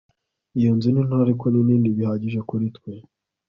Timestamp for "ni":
0.91-1.01, 1.49-1.61